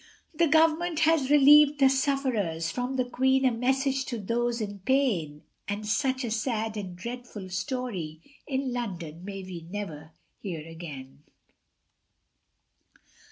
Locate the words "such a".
5.87-6.31